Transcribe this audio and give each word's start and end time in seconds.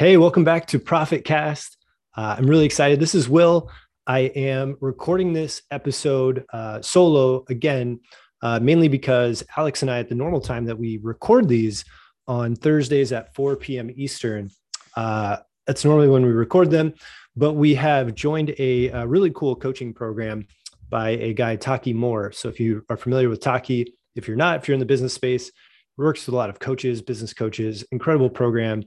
Hey, 0.00 0.16
welcome 0.16 0.44
back 0.44 0.66
to 0.68 0.78
Profit 0.78 1.26
Cast. 1.26 1.76
Uh, 2.16 2.34
I'm 2.38 2.46
really 2.46 2.64
excited. 2.64 2.98
This 2.98 3.14
is 3.14 3.28
Will. 3.28 3.70
I 4.06 4.20
am 4.34 4.78
recording 4.80 5.34
this 5.34 5.60
episode 5.70 6.46
uh, 6.54 6.80
solo 6.80 7.44
again, 7.50 8.00
uh, 8.40 8.58
mainly 8.60 8.88
because 8.88 9.44
Alex 9.58 9.82
and 9.82 9.90
I, 9.90 9.98
at 9.98 10.08
the 10.08 10.14
normal 10.14 10.40
time 10.40 10.64
that 10.64 10.78
we 10.78 10.98
record 11.02 11.48
these 11.48 11.84
on 12.26 12.56
Thursdays 12.56 13.12
at 13.12 13.34
4 13.34 13.56
p.m. 13.56 13.90
Eastern, 13.94 14.48
uh, 14.96 15.36
that's 15.66 15.84
normally 15.84 16.08
when 16.08 16.24
we 16.24 16.32
record 16.32 16.70
them. 16.70 16.94
But 17.36 17.52
we 17.52 17.74
have 17.74 18.14
joined 18.14 18.54
a, 18.58 18.88
a, 18.88 19.06
really 19.06 19.30
cool 19.32 19.54
coaching 19.54 19.92
program 19.92 20.46
by 20.88 21.10
a 21.10 21.34
guy, 21.34 21.56
Taki 21.56 21.92
Moore. 21.92 22.32
So 22.32 22.48
if 22.48 22.58
you 22.58 22.86
are 22.88 22.96
familiar 22.96 23.28
with 23.28 23.42
Taki, 23.42 23.92
if 24.16 24.26
you're 24.26 24.38
not, 24.38 24.60
if 24.60 24.66
you're 24.66 24.76
in 24.76 24.80
the 24.80 24.86
business 24.86 25.12
space, 25.12 25.52
works 25.98 26.24
with 26.24 26.32
a 26.32 26.36
lot 26.38 26.48
of 26.48 26.58
coaches, 26.58 27.02
business 27.02 27.34
coaches, 27.34 27.84
incredible 27.92 28.30
program 28.30 28.84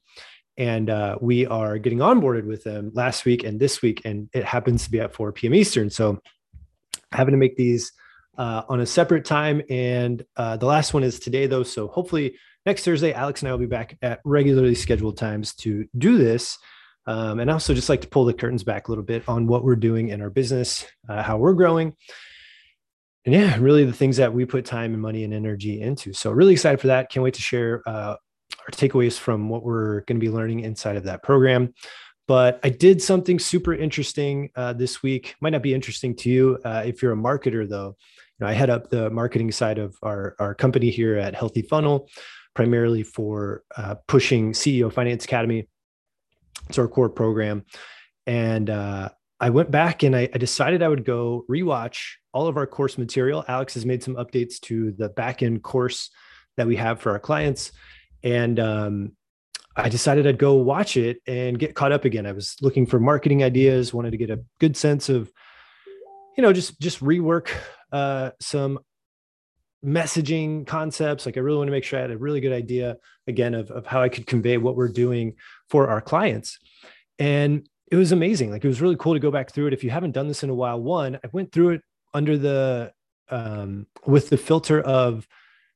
and 0.57 0.89
uh, 0.89 1.17
we 1.21 1.45
are 1.45 1.77
getting 1.77 1.99
onboarded 1.99 2.45
with 2.45 2.63
them 2.63 2.91
last 2.93 3.25
week 3.25 3.43
and 3.43 3.59
this 3.59 3.81
week 3.81 4.01
and 4.05 4.29
it 4.33 4.45
happens 4.45 4.83
to 4.83 4.91
be 4.91 4.99
at 4.99 5.13
4 5.13 5.31
p.m 5.31 5.53
eastern. 5.53 5.89
So 5.89 6.19
having 7.11 7.31
to 7.31 7.37
make 7.37 7.55
these 7.55 7.91
uh, 8.37 8.63
on 8.69 8.79
a 8.81 8.85
separate 8.85 9.25
time 9.25 9.61
and 9.69 10.23
uh, 10.37 10.57
the 10.57 10.65
last 10.65 10.93
one 10.93 11.03
is 11.03 11.19
today 11.19 11.47
though. 11.47 11.63
So 11.63 11.87
hopefully 11.87 12.37
next 12.65 12.85
thursday 12.85 13.13
alex 13.13 13.41
and 13.41 13.49
i 13.49 13.51
will 13.51 13.59
be 13.59 13.65
back 13.65 13.97
at 14.01 14.21
regularly 14.23 14.75
scheduled 14.75 15.17
times 15.17 15.53
to 15.55 15.85
do 15.97 16.17
this. 16.17 16.57
Um, 17.05 17.41
and 17.41 17.49
also 17.49 17.73
just 17.73 17.89
like 17.89 17.99
to 18.01 18.07
pull 18.07 18.23
the 18.23 18.33
curtains 18.33 18.63
back 18.63 18.87
a 18.87 18.91
little 18.91 19.03
bit 19.03 19.27
on 19.27 19.45
what 19.45 19.65
we're 19.65 19.75
doing 19.75 20.07
in 20.09 20.21
our 20.21 20.29
business 20.29 20.85
uh, 21.09 21.21
how 21.21 21.37
we're 21.37 21.53
growing. 21.53 21.95
And 23.25 23.33
yeah 23.33 23.57
really 23.59 23.85
the 23.85 23.93
things 23.93 24.17
that 24.17 24.33
we 24.33 24.45
put 24.45 24.65
time 24.65 24.93
and 24.93 25.01
money 25.01 25.23
and 25.23 25.33
energy 25.33 25.81
into. 25.81 26.13
So 26.13 26.31
really 26.31 26.53
excited 26.53 26.79
for 26.79 26.87
that. 26.87 27.09
Can't 27.09 27.23
wait 27.23 27.33
to 27.33 27.41
share 27.41 27.81
uh, 27.87 28.15
our 28.63 28.71
takeaways 28.71 29.17
from 29.17 29.49
what 29.49 29.63
we're 29.63 30.01
going 30.01 30.17
to 30.17 30.25
be 30.25 30.29
learning 30.29 30.61
inside 30.61 30.95
of 30.95 31.03
that 31.03 31.23
program. 31.23 31.73
But 32.27 32.59
I 32.63 32.69
did 32.69 33.01
something 33.01 33.37
super 33.37 33.73
interesting 33.73 34.49
uh, 34.55 34.73
this 34.73 35.03
week. 35.03 35.35
Might 35.41 35.51
not 35.51 35.61
be 35.61 35.73
interesting 35.73 36.15
to 36.17 36.29
you 36.29 36.57
uh, 36.63 36.83
if 36.85 37.01
you're 37.01 37.11
a 37.11 37.17
marketer, 37.17 37.67
though. 37.67 37.97
You 38.39 38.45
know, 38.45 38.47
I 38.47 38.53
head 38.53 38.69
up 38.69 38.89
the 38.89 39.09
marketing 39.09 39.51
side 39.51 39.77
of 39.77 39.97
our, 40.01 40.35
our 40.39 40.55
company 40.55 40.89
here 40.89 41.17
at 41.17 41.35
Healthy 41.35 41.63
Funnel, 41.63 42.09
primarily 42.53 43.03
for 43.03 43.63
uh, 43.75 43.95
pushing 44.07 44.53
CEO 44.53 44.91
Finance 44.91 45.25
Academy. 45.25 45.67
It's 46.69 46.77
our 46.77 46.87
core 46.87 47.09
program. 47.09 47.65
And 48.25 48.69
uh, 48.69 49.09
I 49.41 49.49
went 49.49 49.69
back 49.69 50.03
and 50.03 50.15
I, 50.15 50.29
I, 50.33 50.37
decided 50.37 50.81
I 50.81 50.87
would 50.87 51.03
go 51.03 51.43
rewatch 51.49 52.13
all 52.31 52.47
of 52.47 52.55
our 52.55 52.65
course 52.65 52.97
material. 52.97 53.43
Alex 53.49 53.73
has 53.73 53.85
made 53.85 54.01
some 54.01 54.15
updates 54.15 54.61
to 54.61 54.93
the 54.93 55.09
back 55.09 55.43
end 55.43 55.61
course 55.61 56.09
that 56.55 56.67
we 56.67 56.77
have 56.77 57.01
for 57.01 57.11
our 57.11 57.19
clients 57.19 57.73
and 58.23 58.59
um, 58.59 59.11
I 59.75 59.89
decided 59.89 60.27
I'd 60.27 60.37
go 60.37 60.55
watch 60.55 60.97
it 60.97 61.21
and 61.27 61.57
get 61.57 61.75
caught 61.75 61.91
up 61.91 62.05
again. 62.05 62.25
I 62.25 62.31
was 62.31 62.55
looking 62.61 62.85
for 62.85 62.99
marketing 62.99 63.43
ideas, 63.43 63.93
wanted 63.93 64.11
to 64.11 64.17
get 64.17 64.29
a 64.29 64.43
good 64.59 64.77
sense 64.77 65.09
of, 65.09 65.31
you 66.37 66.41
know, 66.41 66.53
just 66.53 66.79
just 66.79 67.01
rework 67.01 67.49
uh, 67.91 68.31
some 68.39 68.79
messaging 69.83 70.65
concepts. 70.65 71.25
Like 71.25 71.37
I 71.37 71.41
really 71.41 71.57
want 71.57 71.67
to 71.67 71.71
make 71.71 71.83
sure 71.83 71.99
I 71.99 72.03
had 72.03 72.11
a 72.11 72.17
really 72.17 72.39
good 72.39 72.53
idea 72.53 72.97
again 73.27 73.53
of, 73.53 73.69
of 73.71 73.85
how 73.85 74.01
I 74.01 74.09
could 74.09 74.25
convey 74.25 74.57
what 74.57 74.75
we're 74.75 74.87
doing 74.87 75.35
for 75.69 75.89
our 75.89 76.01
clients. 76.01 76.57
And 77.19 77.67
it 77.91 77.95
was 77.95 78.11
amazing. 78.11 78.51
Like 78.51 78.63
it 78.63 78.67
was 78.67 78.81
really 78.81 78.95
cool 78.95 79.13
to 79.13 79.19
go 79.19 79.31
back 79.31 79.51
through 79.51 79.67
it. 79.67 79.73
If 79.73 79.83
you 79.83 79.89
haven't 79.89 80.11
done 80.11 80.27
this 80.27 80.43
in 80.43 80.49
a 80.49 80.55
while, 80.55 80.81
one, 80.81 81.15
I 81.23 81.29
went 81.31 81.51
through 81.51 81.71
it 81.71 81.81
under 82.13 82.37
the 82.37 82.93
um, 83.29 83.87
with 84.05 84.29
the 84.29 84.37
filter 84.37 84.81
of 84.81 85.27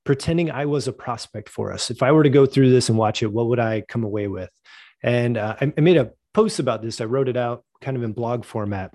pretending 0.07 0.49
I 0.49 0.65
was 0.65 0.87
a 0.87 0.93
prospect 0.93 1.49
for 1.49 1.73
us. 1.73 1.91
If 1.91 2.01
I 2.01 2.13
were 2.13 2.23
to 2.23 2.29
go 2.29 2.45
through 2.45 2.71
this 2.71 2.87
and 2.87 2.97
watch 2.97 3.21
it, 3.21 3.27
what 3.29 3.47
would 3.47 3.59
I 3.59 3.81
come 3.81 4.05
away 4.05 4.29
with? 4.29 4.49
And 5.03 5.37
uh, 5.37 5.57
I, 5.59 5.73
I, 5.77 5.81
made 5.81 5.97
a 5.97 6.11
post 6.33 6.59
about 6.59 6.81
this. 6.81 7.01
I 7.01 7.03
wrote 7.03 7.27
it 7.27 7.35
out 7.35 7.65
kind 7.81 7.97
of 7.97 8.03
in 8.03 8.13
blog 8.13 8.45
format 8.45 8.93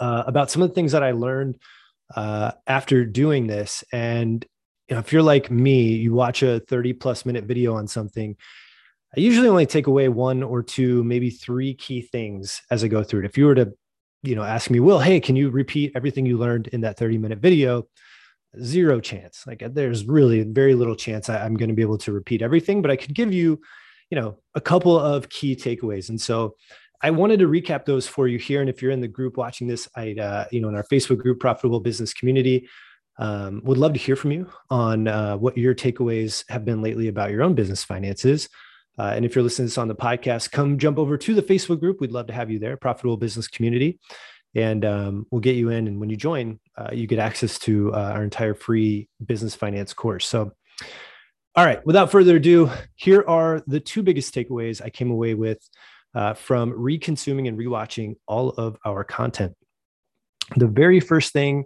uh, 0.00 0.24
about 0.26 0.50
some 0.50 0.62
of 0.62 0.68
the 0.68 0.74
things 0.74 0.90
that 0.92 1.04
I 1.04 1.12
learned 1.12 1.58
uh, 2.12 2.50
after 2.66 3.04
doing 3.04 3.46
this. 3.46 3.84
And 3.92 4.44
you 4.88 4.96
know, 4.96 4.98
if 4.98 5.12
you're 5.12 5.22
like 5.22 5.48
me, 5.48 5.92
you 5.92 6.12
watch 6.12 6.42
a 6.42 6.58
30 6.58 6.94
plus 6.94 7.24
minute 7.24 7.44
video 7.44 7.76
on 7.76 7.86
something. 7.86 8.36
I 9.16 9.20
usually 9.20 9.46
only 9.46 9.64
take 9.64 9.86
away 9.86 10.08
one 10.08 10.42
or 10.42 10.60
two, 10.60 11.04
maybe 11.04 11.30
three 11.30 11.72
key 11.72 12.02
things 12.02 12.60
as 12.68 12.82
I 12.82 12.88
go 12.88 13.04
through 13.04 13.20
it. 13.20 13.26
If 13.26 13.38
you 13.38 13.46
were 13.46 13.54
to, 13.54 13.72
you 14.24 14.34
know, 14.34 14.42
ask 14.42 14.70
me, 14.70 14.80
Will, 14.80 14.98
hey, 14.98 15.20
can 15.20 15.36
you 15.36 15.50
repeat 15.50 15.92
everything 15.94 16.26
you 16.26 16.36
learned 16.36 16.66
in 16.66 16.80
that 16.80 16.98
30 16.98 17.18
minute 17.18 17.38
video? 17.38 17.86
Zero 18.62 19.00
chance. 19.00 19.44
Like 19.46 19.62
there's 19.74 20.06
really 20.06 20.42
very 20.42 20.74
little 20.74 20.96
chance 20.96 21.28
I, 21.28 21.44
am 21.44 21.56
going 21.56 21.68
to 21.68 21.74
be 21.74 21.82
able 21.82 21.98
to 21.98 22.12
repeat 22.12 22.42
everything, 22.42 22.82
but 22.82 22.90
I 22.90 22.96
could 22.96 23.14
give 23.14 23.32
you, 23.32 23.60
you 24.10 24.20
know, 24.20 24.38
a 24.54 24.60
couple 24.60 24.98
of 24.98 25.28
key 25.28 25.54
takeaways. 25.54 26.08
And 26.08 26.20
so 26.20 26.56
I 27.02 27.10
wanted 27.10 27.38
to 27.40 27.48
recap 27.48 27.84
those 27.84 28.06
for 28.06 28.28
you 28.28 28.38
here. 28.38 28.60
And 28.60 28.68
if 28.68 28.82
you're 28.82 28.90
in 28.90 29.00
the 29.00 29.08
group 29.08 29.36
watching 29.36 29.68
this, 29.68 29.88
I, 29.96 30.12
uh, 30.12 30.44
you 30.50 30.60
know, 30.60 30.68
in 30.68 30.74
our 30.74 30.84
Facebook 30.84 31.18
group, 31.18 31.40
Profitable 31.40 31.80
Business 31.80 32.12
Community, 32.12 32.68
um, 33.18 33.60
would 33.64 33.78
love 33.78 33.92
to 33.92 33.98
hear 33.98 34.16
from 34.16 34.32
you 34.32 34.50
on 34.70 35.06
uh, 35.06 35.36
what 35.36 35.56
your 35.56 35.74
takeaways 35.74 36.44
have 36.48 36.64
been 36.64 36.82
lately 36.82 37.08
about 37.08 37.30
your 37.30 37.42
own 37.42 37.54
business 37.54 37.84
finances. 37.84 38.48
Uh, 38.98 39.12
and 39.14 39.24
if 39.24 39.34
you're 39.34 39.44
listening 39.44 39.66
to 39.66 39.70
this 39.70 39.78
on 39.78 39.88
the 39.88 39.94
podcast, 39.94 40.50
come 40.50 40.78
jump 40.78 40.98
over 40.98 41.16
to 41.16 41.34
the 41.34 41.42
Facebook 41.42 41.80
group. 41.80 42.00
We'd 42.00 42.12
love 42.12 42.26
to 42.26 42.32
have 42.32 42.50
you 42.50 42.58
there, 42.58 42.76
Profitable 42.76 43.16
Business 43.16 43.48
Community 43.48 43.98
and 44.54 44.84
um, 44.84 45.26
we'll 45.30 45.40
get 45.40 45.56
you 45.56 45.70
in. 45.70 45.86
And 45.86 46.00
when 46.00 46.10
you 46.10 46.16
join, 46.16 46.58
uh, 46.80 46.92
you 46.92 47.06
get 47.06 47.18
access 47.18 47.58
to 47.58 47.92
uh, 47.94 48.12
our 48.14 48.24
entire 48.24 48.54
free 48.54 49.08
business 49.24 49.54
finance 49.54 49.92
course. 49.92 50.26
So, 50.26 50.52
all 51.54 51.66
right, 51.66 51.84
without 51.84 52.10
further 52.10 52.36
ado, 52.36 52.70
here 52.94 53.24
are 53.26 53.62
the 53.66 53.80
two 53.80 54.02
biggest 54.02 54.34
takeaways 54.34 54.80
I 54.82 54.88
came 54.88 55.10
away 55.10 55.34
with 55.34 55.58
uh, 56.14 56.34
from 56.34 56.72
reconsuming 56.72 57.48
and 57.48 57.58
rewatching 57.58 58.14
all 58.26 58.50
of 58.50 58.78
our 58.84 59.04
content. 59.04 59.54
The 60.56 60.68
very 60.68 61.00
first 61.00 61.32
thing 61.32 61.64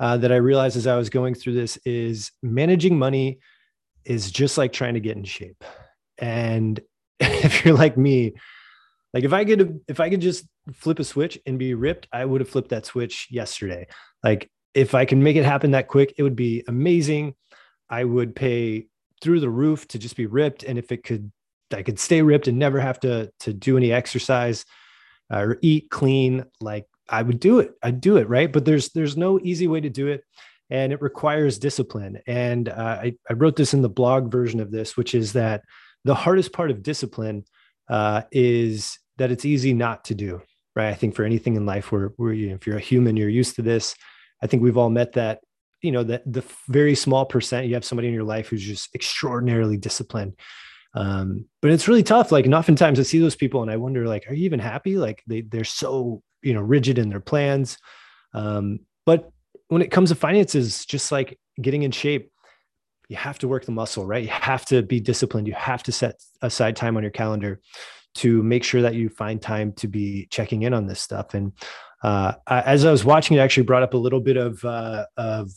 uh, 0.00 0.16
that 0.18 0.32
I 0.32 0.36
realized 0.36 0.76
as 0.76 0.86
I 0.86 0.96
was 0.96 1.10
going 1.10 1.34
through 1.34 1.54
this 1.54 1.78
is 1.84 2.32
managing 2.42 2.98
money 2.98 3.38
is 4.04 4.30
just 4.30 4.56
like 4.56 4.72
trying 4.72 4.94
to 4.94 5.00
get 5.00 5.16
in 5.16 5.24
shape. 5.24 5.62
And 6.18 6.80
if 7.20 7.64
you're 7.64 7.76
like 7.76 7.96
me, 7.96 8.34
like 9.12 9.24
if 9.24 9.32
I 9.32 9.44
could 9.44 9.80
if 9.88 10.00
I 10.00 10.10
could 10.10 10.20
just 10.20 10.46
flip 10.72 10.98
a 10.98 11.04
switch 11.04 11.38
and 11.46 11.58
be 11.58 11.74
ripped, 11.74 12.08
I 12.12 12.24
would 12.24 12.40
have 12.40 12.50
flipped 12.50 12.70
that 12.70 12.86
switch 12.86 13.28
yesterday. 13.30 13.86
Like 14.24 14.50
if 14.74 14.94
I 14.94 15.04
can 15.04 15.22
make 15.22 15.36
it 15.36 15.44
happen 15.44 15.70
that 15.72 15.88
quick, 15.88 16.14
it 16.18 16.22
would 16.22 16.36
be 16.36 16.64
amazing. 16.66 17.34
I 17.88 18.04
would 18.04 18.34
pay 18.34 18.88
through 19.22 19.40
the 19.40 19.50
roof 19.50 19.86
to 19.88 19.98
just 19.98 20.16
be 20.16 20.26
ripped. 20.26 20.64
And 20.64 20.78
if 20.78 20.92
it 20.92 21.04
could, 21.04 21.32
I 21.72 21.82
could 21.82 21.98
stay 21.98 22.22
ripped 22.22 22.48
and 22.48 22.58
never 22.58 22.80
have 22.80 23.00
to 23.00 23.30
to 23.40 23.52
do 23.52 23.76
any 23.76 23.92
exercise 23.92 24.64
uh, 25.32 25.38
or 25.38 25.58
eat 25.62 25.90
clean. 25.90 26.44
Like 26.60 26.86
I 27.08 27.22
would 27.22 27.40
do 27.40 27.58
it. 27.58 27.74
I'd 27.82 28.00
do 28.00 28.16
it, 28.16 28.28
right? 28.28 28.52
But 28.52 28.64
there's 28.64 28.90
there's 28.90 29.16
no 29.16 29.38
easy 29.40 29.66
way 29.66 29.80
to 29.80 29.90
do 29.90 30.08
it, 30.08 30.24
and 30.70 30.92
it 30.92 31.02
requires 31.02 31.58
discipline. 31.58 32.20
And 32.26 32.68
uh, 32.68 32.98
I 33.02 33.14
I 33.28 33.34
wrote 33.34 33.56
this 33.56 33.74
in 33.74 33.82
the 33.82 33.88
blog 33.88 34.30
version 34.30 34.60
of 34.60 34.70
this, 34.70 34.96
which 34.96 35.14
is 35.14 35.32
that 35.34 35.62
the 36.04 36.14
hardest 36.14 36.52
part 36.52 36.70
of 36.70 36.82
discipline 36.82 37.44
uh, 37.88 38.22
is 38.30 38.98
that 39.16 39.30
it's 39.30 39.44
easy 39.44 39.72
not 39.72 40.04
to 40.04 40.14
do, 40.14 40.42
right? 40.74 40.88
I 40.88 40.94
think 40.94 41.14
for 41.14 41.24
anything 41.24 41.56
in 41.56 41.66
life 41.66 41.92
where, 41.92 42.12
where 42.16 42.32
you 42.32 42.54
if 42.54 42.66
you're 42.66 42.76
a 42.76 42.80
human, 42.80 43.16
you're 43.16 43.28
used 43.28 43.56
to 43.56 43.62
this. 43.62 43.94
I 44.44 44.46
think 44.46 44.62
we've 44.62 44.76
all 44.76 44.90
met 44.90 45.14
that, 45.14 45.40
you 45.80 45.90
know, 45.90 46.04
that 46.04 46.22
the 46.30 46.44
very 46.68 46.94
small 46.94 47.24
percent 47.24 47.66
you 47.66 47.74
have 47.74 47.84
somebody 47.84 48.08
in 48.08 48.14
your 48.14 48.24
life 48.24 48.48
who's 48.48 48.62
just 48.62 48.94
extraordinarily 48.94 49.78
disciplined. 49.78 50.34
Um, 50.94 51.46
but 51.60 51.72
it's 51.72 51.88
really 51.88 52.04
tough. 52.04 52.30
Like, 52.30 52.44
and 52.44 52.54
oftentimes 52.54 53.00
I 53.00 53.02
see 53.02 53.18
those 53.18 53.34
people 53.34 53.62
and 53.62 53.70
I 53.70 53.76
wonder, 53.78 54.06
like, 54.06 54.28
are 54.28 54.34
you 54.34 54.44
even 54.44 54.60
happy? 54.60 54.96
Like 54.96 55.22
they, 55.26 55.40
they're 55.40 55.64
so, 55.64 56.22
you 56.42 56.54
know, 56.54 56.60
rigid 56.60 56.98
in 56.98 57.08
their 57.08 57.20
plans. 57.20 57.78
Um, 58.32 58.80
but 59.06 59.30
when 59.68 59.82
it 59.82 59.90
comes 59.90 60.10
to 60.10 60.14
finances, 60.14 60.84
just 60.84 61.10
like 61.10 61.38
getting 61.60 61.82
in 61.82 61.90
shape, 61.90 62.30
you 63.08 63.16
have 63.16 63.38
to 63.38 63.48
work 63.48 63.64
the 63.64 63.72
muscle, 63.72 64.06
right? 64.06 64.22
You 64.22 64.30
have 64.30 64.64
to 64.66 64.82
be 64.82 65.00
disciplined. 65.00 65.48
You 65.48 65.54
have 65.54 65.82
to 65.84 65.92
set 65.92 66.22
aside 66.42 66.76
time 66.76 66.96
on 66.96 67.02
your 67.02 67.12
calendar 67.12 67.60
to 68.16 68.42
make 68.42 68.62
sure 68.62 68.82
that 68.82 68.94
you 68.94 69.08
find 69.08 69.42
time 69.42 69.72
to 69.72 69.88
be 69.88 70.26
checking 70.30 70.62
in 70.62 70.72
on 70.72 70.86
this 70.86 71.00
stuff. 71.00 71.34
And 71.34 71.52
uh, 72.04 72.34
as 72.46 72.84
I 72.84 72.90
was 72.90 73.02
watching, 73.02 73.36
it 73.38 73.40
actually 73.40 73.62
brought 73.62 73.82
up 73.82 73.94
a 73.94 73.98
little 73.98 74.20
bit 74.20 74.36
of 74.36 74.62
uh, 74.62 75.06
of 75.16 75.50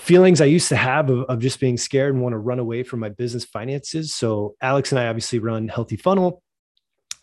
feelings 0.00 0.40
I 0.40 0.46
used 0.46 0.68
to 0.70 0.76
have 0.76 1.08
of, 1.08 1.20
of 1.24 1.38
just 1.38 1.60
being 1.60 1.76
scared 1.76 2.14
and 2.14 2.22
want 2.22 2.32
to 2.32 2.38
run 2.38 2.58
away 2.58 2.82
from 2.82 2.98
my 2.98 3.10
business 3.10 3.44
finances. 3.44 4.12
So 4.12 4.56
Alex 4.60 4.90
and 4.90 4.98
I 4.98 5.06
obviously 5.06 5.38
run 5.38 5.68
Healthy 5.68 5.96
Funnel, 5.96 6.42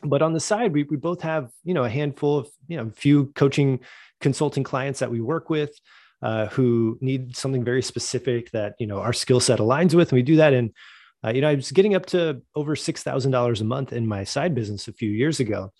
but 0.03 0.21
on 0.21 0.31
the 0.31 0.39
side, 0.39 0.71
we 0.71 0.83
we 0.83 0.95
both 0.95 1.21
have 1.21 1.51
you 1.65 1.73
know 1.73 1.83
a 1.83 1.89
handful 1.89 2.39
of 2.39 2.49
you 2.69 2.77
know 2.77 2.87
a 2.87 2.91
few 2.91 3.25
coaching 3.35 3.81
consulting 4.21 4.63
clients 4.63 4.99
that 4.99 5.11
we 5.11 5.19
work 5.19 5.49
with. 5.49 5.77
Uh, 6.21 6.47
who 6.47 6.97
need 7.01 7.35
something 7.35 7.65
very 7.65 7.81
specific 7.81 8.49
that 8.51 8.75
you 8.79 8.87
know 8.87 8.99
our 8.99 9.11
skill 9.11 9.41
set 9.41 9.59
aligns 9.59 9.93
with 9.93 10.07
and 10.09 10.15
we 10.15 10.23
do 10.23 10.37
that 10.37 10.53
And 10.53 10.71
uh, 11.25 11.31
you 11.31 11.41
know, 11.41 11.49
I 11.49 11.55
was 11.55 11.71
getting 11.71 11.95
up 11.95 12.05
to 12.07 12.41
over 12.55 12.75
$6,000 12.75 13.61
a 13.61 13.63
month 13.63 13.93
in 13.93 14.07
my 14.07 14.23
side 14.23 14.53
business 14.53 14.87
a 14.87 14.93
few 14.93 15.09
years 15.09 15.39
ago. 15.39 15.71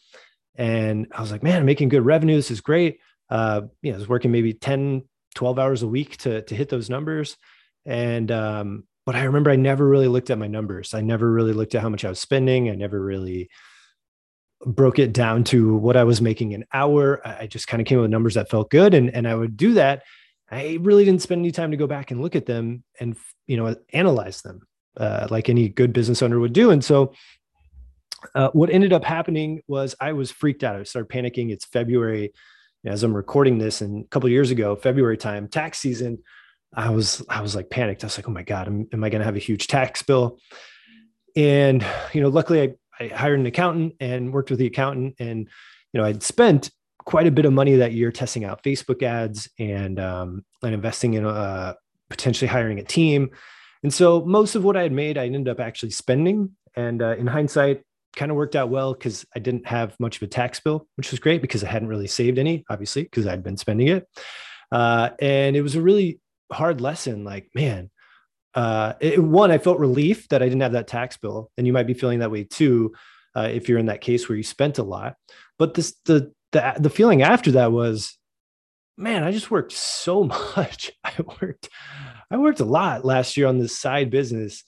And 0.56 1.08
I 1.12 1.22
was 1.22 1.32
like, 1.32 1.44
man, 1.44 1.60
I'm 1.60 1.66
making 1.66 1.90
good 1.90 2.06
revenue. 2.06 2.36
This 2.36 2.52
is 2.52 2.62
great. 2.62 3.00
Uh, 3.30 3.62
you 3.82 3.92
know, 3.92 3.98
I 3.98 4.00
was 4.00 4.10
working 4.10 4.32
maybe 4.32 4.54
10, 4.54 5.04
12 5.36 5.60
hours 5.60 5.82
a 5.82 5.88
week 5.88 6.18
to, 6.18 6.42
to 6.44 6.56
hit 6.56 6.70
those 6.70 6.90
numbers. 6.90 7.38
And, 7.86 8.32
um, 8.32 8.84
but 9.06 9.16
I 9.16 9.24
remember 9.24 9.50
I 9.52 9.56
never 9.56 9.88
really 9.88 10.08
looked 10.08 10.30
at 10.30 10.38
my 10.38 10.48
numbers. 10.48 10.94
I 10.94 11.02
never 11.02 11.32
really 11.32 11.54
looked 11.54 11.76
at 11.76 11.82
how 11.82 11.90
much 11.90 12.06
I 12.06 12.10
was 12.10 12.20
spending. 12.20 12.70
I 12.70 12.76
never 12.76 13.00
really 13.02 13.50
broke 14.66 15.00
it 15.00 15.12
down 15.12 15.44
to 15.44 15.76
what 15.76 15.98
I 15.98 16.06
was 16.06 16.22
making 16.22 16.54
an 16.54 16.66
hour. 16.72 17.26
I 17.28 17.48
just 17.48 17.68
kind 17.68 17.82
of 17.82 17.88
came 17.88 17.98
up 17.98 18.04
with 18.04 18.12
numbers 18.12 18.36
that 18.36 18.50
felt 18.50 18.70
good. 18.70 18.94
And, 18.94 19.10
and 19.10 19.28
I 19.28 19.36
would 19.36 19.58
do 19.58 19.74
that. 19.74 20.04
I 20.50 20.78
really 20.82 21.04
didn't 21.04 21.22
spend 21.22 21.40
any 21.40 21.52
time 21.52 21.72
to 21.72 21.78
go 21.78 21.88
back 21.88 22.12
and 22.12 22.22
look 22.22 22.36
at 22.36 22.46
them 22.46 22.84
and, 23.00 23.18
you 23.48 23.58
know, 23.58 23.76
analyze 23.92 24.42
them 24.42 24.68
uh, 24.98 25.28
like 25.30 25.50
any 25.50 25.70
good 25.70 25.94
business 25.94 26.22
owner 26.22 26.40
would 26.40 26.54
do. 26.54 26.70
And 26.72 26.84
so 26.84 27.14
uh, 28.36 28.50
what 28.52 28.70
ended 28.70 28.94
up 28.94 29.04
happening 29.04 29.62
was 29.68 29.96
I 30.00 30.14
was 30.14 30.31
freaked 30.31 30.64
out. 30.64 30.80
I 30.80 30.84
started 30.84 31.10
panicking. 31.10 31.52
It's 31.52 31.66
February 31.66 32.34
as 32.86 33.04
I'm 33.04 33.16
recording 33.16 33.58
this 33.58 33.81
and 33.81 34.04
a 34.04 34.08
couple 34.10 34.30
years 34.30 34.52
ago, 34.52 34.75
February 34.75 35.18
time, 35.18 35.48
tax 35.48 35.80
season. 35.80 36.20
I 36.74 36.90
was 36.90 37.24
I 37.30 37.42
was 37.42 37.56
like 37.56 37.70
panicked. 37.70 38.04
I 38.04 38.08
was 38.08 38.18
like, 38.18 38.28
oh 38.28 38.31
my 38.31 38.44
god, 38.44 38.68
am, 38.68 38.88
am 38.92 39.04
I 39.04 39.10
going 39.10 39.20
to 39.20 39.25
have 39.25 39.36
a 39.36 39.40
huge 39.40 39.68
tax 39.68 40.02
bill? 40.02 40.40
And 41.36 41.86
you 42.14 42.22
know, 42.22 42.30
luckily 42.30 42.62
I, 42.62 43.04
I 43.04 43.08
hired 43.08 43.40
an 43.40 43.46
accountant 43.46 43.96
and 44.00 44.34
worked 44.34 44.50
with 44.50 44.60
the 44.60 44.68
accountant, 44.68 45.16
and 45.19 45.48
you 45.92 46.02
know, 46.02 46.06
I'd 46.06 46.24
spent 46.24 46.72
quite 47.06 47.28
a 47.28 47.31
bit 47.31 47.46
of 47.46 47.54
money 47.54 47.76
that 47.76 47.94
year 47.94 48.12
testing 48.12 48.44
out 48.44 48.64
Facebook 48.64 49.04
ads 49.04 49.50
and 49.60 50.00
um, 50.00 50.44
and 50.64 50.74
investing 50.74 51.14
in 51.14 51.26
uh, 51.26 51.74
potentially 52.10 52.48
hiring 52.48 52.80
a 52.80 52.84
team. 52.84 53.30
And 53.84 53.94
so 53.94 54.24
most 54.26 54.56
of 54.56 54.64
what 54.64 54.78
I 54.78 54.84
had 54.84 54.94
made, 54.94 55.18
I 55.18 55.26
ended 55.26 55.50
up 55.50 55.60
actually 55.60 55.92
spending. 55.92 56.52
And 56.76 57.02
uh, 57.02 57.16
in 57.18 57.28
hindsight, 57.28 57.84
kind 58.15 58.31
of 58.31 58.38
worked 58.38 58.56
out 58.56 58.69
well 58.69 58.94
because 58.94 59.25
I 59.36 59.39
didn't 59.39 59.68
have 59.68 60.00
much 60.00 60.18
of 60.18 60.24
a 60.24 60.27
tax 60.27 60.60
bill, 60.60 60.88
which 60.95 61.12
was 61.12 61.19
great 61.19 61.42
because 61.42 61.63
I 61.63 61.69
hadn't 61.69 61.88
really 61.88 62.07
saved 62.07 62.38
any, 62.38 62.63
obviously, 62.69 63.04
because 63.04 63.27
I'd 63.27 63.44
been 63.44 63.57
spending 63.57 63.88
it. 63.88 64.07
Uh, 64.71 65.12
and 65.19 65.56
it 65.56 65.62
was 65.62 65.75
a 65.75 65.81
really 65.81 66.19
hard 66.51 66.81
lesson. 66.81 67.24
Like, 67.24 67.50
man, 67.54 67.89
uh, 68.56 68.94
it, 69.00 69.21
one, 69.21 69.51
I 69.51 69.57
felt 69.57 69.80
relief 69.80 70.27
that 70.30 70.42
I 70.42 70.45
didn't 70.45 70.62
have 70.62 70.74
that 70.74 70.88
tax 70.88 71.18
bill, 71.18 71.51
and 71.57 71.65
you 71.65 71.74
might 71.74 71.88
be 71.88 71.94
feeling 71.94 72.19
that 72.19 72.31
way 72.31 72.44
too 72.44 72.94
uh, 73.36 73.50
if 73.51 73.68
you're 73.68 73.80
in 73.80 73.88
that 73.88 74.01
case 74.01 74.30
where 74.30 74.38
you 74.38 74.44
spent 74.44 74.77
a 74.77 74.83
lot. 74.83 75.16
But 75.57 75.74
this, 75.74 75.95
the 76.06 76.31
the 76.51 76.74
the 76.80 76.89
feeling 76.89 77.24
after 77.24 77.51
that 77.54 77.71
was, 77.71 78.18
man, 78.98 79.24
I 79.24 79.31
just 79.31 79.51
worked 79.51 79.71
so 79.71 80.24
much. 80.56 80.92
I 81.04 81.13
worked, 81.42 81.69
I 82.30 82.38
worked 82.38 82.59
a 82.59 82.66
lot 82.66 83.06
last 83.06 83.38
year 83.38 83.48
on 83.48 83.57
this 83.57 83.77
side 83.77 84.09
business. 84.09 84.63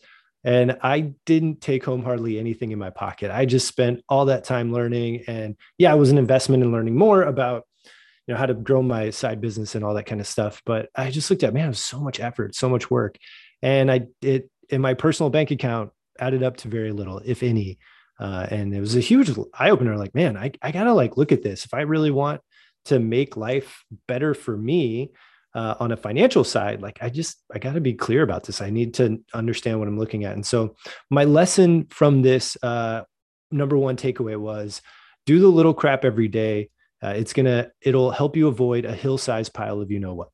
And 0.46 0.78
I 0.82 1.14
didn't 1.26 1.60
take 1.60 1.84
home 1.84 2.04
hardly 2.04 2.40
anything 2.40 2.72
in 2.72 2.80
my 2.80 2.92
pocket. 2.92 3.32
I 3.32 3.46
just 3.46 3.68
spent 3.68 4.04
all 4.08 4.26
that 4.26 4.44
time 4.44 4.72
learning. 4.72 5.24
And 5.28 5.58
yeah, 5.80 5.94
it 5.94 5.98
was 5.98 6.12
an 6.12 6.20
investment 6.20 6.64
in 6.64 6.72
learning 6.72 6.96
more 6.96 7.24
about 7.24 7.66
you 8.28 8.34
know 8.34 8.38
how 8.38 8.46
to 8.46 8.54
grow 8.54 8.82
my 8.82 9.10
side 9.10 9.42
business 9.42 9.76
and 9.76 9.84
all 9.84 9.94
that 9.94 10.06
kind 10.06 10.20
of 10.20 10.28
stuff 10.28 10.62
but 10.66 10.90
i 10.96 11.12
just 11.12 11.30
looked 11.30 11.44
at 11.44 11.54
man 11.54 11.66
it 11.66 11.70
was 11.70 11.80
so 11.80 12.00
much 12.00 12.20
effort 12.20 12.56
so 12.56 12.70
much 12.70 12.90
work 12.90 13.18
and 13.62 13.92
i 13.92 14.02
it 14.22 14.50
in 14.70 14.82
my 14.82 14.94
personal 14.94 15.30
bank 15.30 15.52
account 15.52 15.92
added 16.20 16.44
up 16.44 16.58
to 16.58 16.68
very 16.68 16.92
little 16.92 17.22
if 17.24 17.44
any 17.44 17.78
uh, 18.18 18.48
and 18.50 18.74
it 18.74 18.80
was 18.80 18.96
a 18.96 19.02
huge 19.02 19.30
eye 19.54 19.70
opener 19.70 19.98
like 19.98 20.16
man 20.16 20.38
I, 20.38 20.52
I 20.62 20.72
gotta 20.72 20.94
like 20.94 21.18
look 21.18 21.32
at 21.32 21.44
this 21.44 21.66
if 21.66 21.74
i 21.74 21.82
really 21.82 22.12
want 22.12 22.42
to 22.86 23.00
make 23.00 23.36
life 23.36 23.84
better 24.08 24.34
for 24.34 24.56
me 24.56 25.12
uh, 25.56 25.76
on 25.80 25.92
a 25.92 25.98
financial 25.98 26.44
side 26.44 26.82
like 26.82 27.00
i 27.02 27.10
just 27.10 27.42
i 27.54 27.58
got 27.58 27.74
to 27.74 27.82
be 27.82 27.94
clear 27.94 28.22
about 28.22 28.44
this 28.44 28.62
i 28.62 28.70
need 28.70 28.94
to 28.94 29.18
understand 29.34 29.80
what 29.80 29.88
i'm 29.88 29.98
looking 29.98 30.24
at 30.26 30.34
and 30.34 30.46
so 30.46 30.76
my 31.10 31.24
lesson 31.24 31.86
from 31.90 32.22
this 32.22 32.56
uh, 32.62 33.02
number 33.52 33.78
one 33.78 33.96
takeaway 33.96 34.38
was 34.38 34.82
do 35.26 35.40
the 35.40 35.48
little 35.48 35.74
crap 35.74 36.06
every 36.06 36.28
day 36.28 36.70
uh, 37.06 37.10
it's 37.10 37.34
gonna 37.34 37.70
it'll 37.82 38.12
help 38.12 38.36
you 38.36 38.48
avoid 38.48 38.86
a 38.86 38.92
hill-sized 38.92 39.54
pile 39.54 39.80
of 39.80 39.92
you 39.92 40.00
know 40.00 40.14
what. 40.16 40.30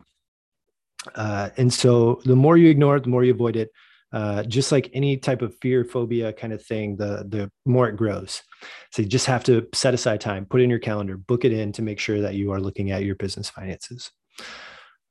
Uh, 1.15 1.49
and 1.57 1.73
so 1.73 2.21
the 2.25 2.35
more 2.35 2.55
you 2.55 2.69
ignore 2.69 2.95
it, 2.95 3.03
the 3.03 3.09
more 3.09 3.23
you 3.23 3.33
avoid 3.33 3.55
it. 3.55 3.71
Uh, 4.13 4.43
just 4.43 4.71
like 4.71 4.89
any 4.93 5.15
type 5.17 5.41
of 5.41 5.55
fear, 5.61 5.85
phobia 5.85 6.33
kind 6.33 6.53
of 6.53 6.63
thing, 6.63 6.95
the 6.95 7.25
the 7.27 7.51
more 7.65 7.89
it 7.89 7.95
grows. 7.97 8.41
So 8.91 9.01
you 9.01 9.07
just 9.07 9.25
have 9.25 9.43
to 9.45 9.67
set 9.73 9.93
aside 9.93 10.21
time, 10.21 10.45
put 10.45 10.61
in 10.61 10.69
your 10.69 10.79
calendar, 10.79 11.17
book 11.17 11.43
it 11.43 11.53
in 11.53 11.71
to 11.73 11.81
make 11.81 11.99
sure 11.99 12.21
that 12.21 12.35
you 12.35 12.51
are 12.51 12.59
looking 12.59 12.91
at 12.91 13.03
your 13.03 13.15
business 13.15 13.49
finances. 13.49 14.11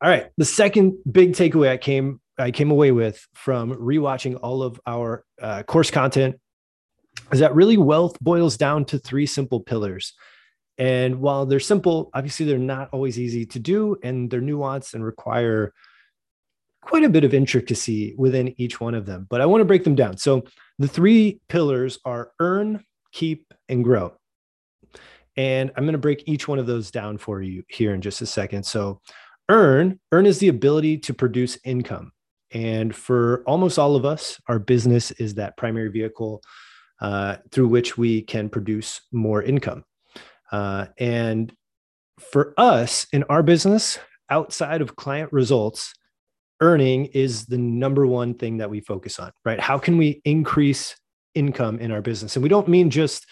All 0.02 0.08
right, 0.08 0.30
the 0.38 0.46
second 0.46 0.96
big 1.10 1.32
takeaway 1.32 1.68
I 1.68 1.76
came 1.76 2.20
I 2.38 2.50
came 2.50 2.70
away 2.70 2.90
with 2.90 3.26
from 3.34 3.72
rewatching 3.74 4.38
all 4.42 4.62
of 4.62 4.80
our 4.86 5.24
uh, 5.42 5.62
course 5.62 5.90
content 5.90 6.40
is 7.32 7.40
that 7.40 7.54
really 7.54 7.76
wealth 7.76 8.18
boils 8.18 8.56
down 8.56 8.86
to 8.86 8.98
three 8.98 9.26
simple 9.26 9.60
pillars. 9.60 10.14
And 10.78 11.20
while 11.20 11.44
they're 11.44 11.60
simple, 11.60 12.08
obviously 12.14 12.46
they're 12.46 12.56
not 12.56 12.88
always 12.92 13.18
easy 13.18 13.44
to 13.44 13.58
do 13.58 13.98
and 14.02 14.30
they're 14.30 14.40
nuanced 14.40 14.94
and 14.94 15.04
require 15.04 15.74
quite 16.80 17.04
a 17.04 17.10
bit 17.10 17.24
of 17.24 17.34
intricacy 17.34 18.14
within 18.16 18.58
each 18.58 18.80
one 18.80 18.94
of 18.94 19.04
them. 19.04 19.26
But 19.28 19.42
I 19.42 19.46
want 19.46 19.60
to 19.60 19.66
break 19.66 19.84
them 19.84 19.94
down. 19.94 20.16
So 20.16 20.44
the 20.78 20.88
three 20.88 21.40
pillars 21.50 21.98
are 22.06 22.32
earn, 22.40 22.84
keep, 23.12 23.52
and 23.68 23.84
grow. 23.84 24.14
And 25.36 25.70
I'm 25.76 25.84
going 25.84 25.92
to 25.92 25.98
break 25.98 26.24
each 26.26 26.48
one 26.48 26.58
of 26.58 26.66
those 26.66 26.90
down 26.90 27.18
for 27.18 27.42
you 27.42 27.64
here 27.68 27.94
in 27.94 28.00
just 28.00 28.22
a 28.22 28.26
second. 28.26 28.64
So 28.64 29.02
earn, 29.50 29.98
earn 30.12 30.24
is 30.24 30.38
the 30.38 30.48
ability 30.48 30.96
to 30.96 31.12
produce 31.12 31.58
income. 31.64 32.12
And 32.52 32.94
for 32.94 33.42
almost 33.46 33.78
all 33.78 33.96
of 33.96 34.04
us, 34.04 34.40
our 34.48 34.58
business 34.58 35.10
is 35.12 35.34
that 35.34 35.56
primary 35.56 35.90
vehicle 35.90 36.42
uh, 37.00 37.36
through 37.50 37.68
which 37.68 37.98
we 37.98 38.22
can 38.22 38.48
produce 38.48 39.00
more 39.12 39.42
income. 39.42 39.84
Uh, 40.52 40.86
and 40.98 41.52
for 42.18 42.54
us 42.56 43.06
in 43.12 43.24
our 43.24 43.42
business, 43.42 43.98
outside 44.30 44.80
of 44.80 44.96
client 44.96 45.32
results, 45.32 45.94
earning 46.60 47.06
is 47.06 47.46
the 47.46 47.58
number 47.58 48.06
one 48.06 48.34
thing 48.34 48.58
that 48.58 48.70
we 48.70 48.80
focus 48.80 49.18
on, 49.18 49.32
right? 49.44 49.58
How 49.58 49.78
can 49.78 49.96
we 49.96 50.20
increase 50.24 50.94
income 51.34 51.78
in 51.78 51.90
our 51.90 52.02
business? 52.02 52.36
And 52.36 52.42
we 52.42 52.48
don't 52.48 52.68
mean 52.68 52.90
just 52.90 53.26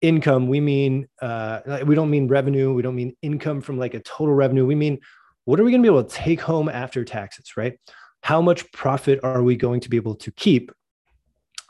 income. 0.00 0.46
We 0.46 0.60
mean, 0.60 1.08
uh, 1.20 1.82
we 1.84 1.94
don't 1.94 2.10
mean 2.10 2.28
revenue. 2.28 2.72
We 2.72 2.82
don't 2.82 2.94
mean 2.94 3.16
income 3.22 3.60
from 3.60 3.78
like 3.78 3.94
a 3.94 4.00
total 4.00 4.34
revenue. 4.34 4.64
We 4.64 4.76
mean, 4.76 5.00
what 5.48 5.58
are 5.58 5.64
we 5.64 5.70
going 5.70 5.82
to 5.82 5.90
be 5.90 5.94
able 5.94 6.04
to 6.04 6.14
take 6.14 6.42
home 6.42 6.68
after 6.68 7.06
taxes, 7.06 7.56
right? 7.56 7.80
How 8.22 8.42
much 8.42 8.70
profit 8.72 9.18
are 9.22 9.42
we 9.42 9.56
going 9.56 9.80
to 9.80 9.88
be 9.88 9.96
able 9.96 10.16
to 10.16 10.30
keep 10.32 10.70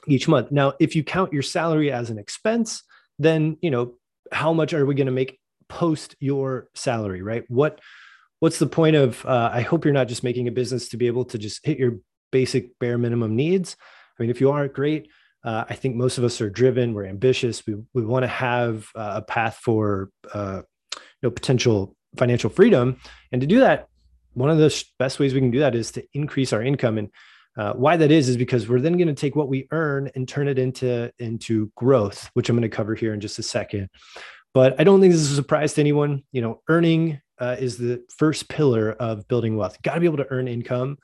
each 0.08 0.26
month? 0.26 0.50
Now, 0.50 0.72
if 0.80 0.96
you 0.96 1.04
count 1.04 1.32
your 1.32 1.42
salary 1.42 1.92
as 1.92 2.10
an 2.10 2.18
expense, 2.18 2.82
then, 3.20 3.56
you 3.62 3.70
know, 3.70 3.94
how 4.32 4.52
much 4.52 4.74
are 4.74 4.84
we 4.84 4.96
going 4.96 5.06
to 5.06 5.12
make 5.12 5.38
post 5.68 6.16
your 6.18 6.66
salary, 6.74 7.22
right? 7.22 7.44
What 7.46 7.80
what's 8.40 8.58
the 8.58 8.66
point 8.66 8.94
of 8.96 9.24
uh, 9.26 9.50
i 9.52 9.62
hope 9.62 9.84
you're 9.84 9.94
not 9.94 10.08
just 10.08 10.22
making 10.22 10.46
a 10.46 10.52
business 10.52 10.88
to 10.88 10.96
be 10.96 11.06
able 11.06 11.24
to 11.24 11.38
just 11.38 11.64
hit 11.66 11.76
your 11.76 11.98
basic 12.30 12.78
bare 12.78 12.96
minimum 12.96 13.34
needs 13.34 13.76
i 14.18 14.22
mean 14.22 14.30
if 14.30 14.40
you 14.40 14.50
are 14.52 14.68
great 14.68 15.08
uh, 15.44 15.64
i 15.68 15.74
think 15.74 15.96
most 15.96 16.18
of 16.18 16.24
us 16.24 16.40
are 16.40 16.48
driven 16.48 16.94
we're 16.94 17.04
ambitious 17.04 17.66
we, 17.66 17.74
we 17.94 18.04
want 18.04 18.22
to 18.22 18.28
have 18.28 18.86
uh, 18.94 19.14
a 19.16 19.22
path 19.22 19.58
for 19.60 20.10
uh, 20.32 20.62
you 20.94 21.00
know 21.22 21.30
potential 21.30 21.96
financial 22.16 22.50
freedom 22.50 22.98
and 23.32 23.40
to 23.40 23.46
do 23.46 23.60
that 23.60 23.88
one 24.34 24.50
of 24.50 24.58
the 24.58 24.84
best 24.98 25.18
ways 25.18 25.34
we 25.34 25.40
can 25.40 25.50
do 25.50 25.58
that 25.58 25.74
is 25.74 25.90
to 25.92 26.04
increase 26.14 26.52
our 26.52 26.62
income 26.62 26.98
and 26.98 27.10
uh, 27.56 27.72
why 27.72 27.96
that 27.96 28.12
is 28.12 28.28
is 28.28 28.36
because 28.36 28.68
we're 28.68 28.80
then 28.80 28.96
going 28.96 29.08
to 29.08 29.14
take 29.14 29.34
what 29.34 29.48
we 29.48 29.66
earn 29.72 30.08
and 30.14 30.28
turn 30.28 30.46
it 30.46 30.60
into 30.60 31.12
into 31.18 31.72
growth, 31.74 32.30
which 32.34 32.48
I'm 32.48 32.56
going 32.56 32.62
to 32.62 32.74
cover 32.74 32.94
here 32.94 33.12
in 33.12 33.20
just 33.20 33.40
a 33.40 33.42
second. 33.42 33.88
But 34.54 34.80
I 34.80 34.84
don't 34.84 35.00
think 35.00 35.12
this 35.12 35.22
is 35.22 35.32
a 35.32 35.36
surprise 35.36 35.74
to 35.74 35.80
anyone. 35.80 36.22
You 36.30 36.40
know, 36.40 36.62
earning 36.68 37.20
uh, 37.40 37.56
is 37.58 37.76
the 37.76 38.04
first 38.16 38.48
pillar 38.48 38.92
of 38.92 39.26
building 39.26 39.56
wealth. 39.56 39.82
Got 39.82 39.94
to 39.94 40.00
be 40.00 40.06
able 40.06 40.18
to 40.18 40.30
earn 40.30 40.46
income 40.46 40.98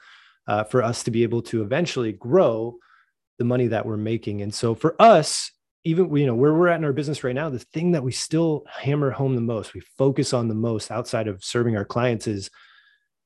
uh, 0.47 0.63
for 0.63 0.85
us 0.85 1.03
to 1.05 1.11
be 1.11 1.25
able 1.25 1.43
to 1.43 1.63
eventually 1.63 2.13
grow 2.13 2.77
the 3.39 3.45
money 3.45 3.67
that 3.67 3.85
we're 3.85 3.97
making. 3.97 4.43
And 4.43 4.55
so 4.55 4.77
for 4.77 4.95
us, 5.03 5.51
even 5.85 6.14
you 6.17 6.26
know 6.26 6.35
where 6.35 6.55
we're 6.55 6.69
at 6.69 6.79
in 6.79 6.85
our 6.85 6.93
business 6.93 7.23
right 7.23 7.35
now, 7.35 7.50
the 7.50 7.59
thing 7.59 7.93
that 7.93 8.03
we 8.03 8.12
still 8.12 8.64
hammer 8.71 9.11
home 9.11 9.35
the 9.35 9.41
most, 9.41 9.75
we 9.75 9.81
focus 9.99 10.33
on 10.33 10.49
the 10.49 10.55
most 10.55 10.91
outside 10.91 11.29
of 11.29 11.45
serving 11.45 11.76
our 11.76 11.85
clients 11.85 12.26
is 12.26 12.50